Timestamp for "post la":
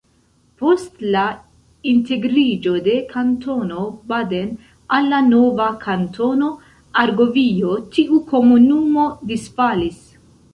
0.59-1.23